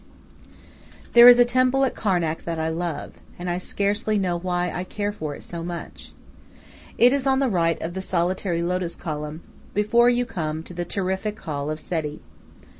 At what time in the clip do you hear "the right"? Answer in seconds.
7.37-7.79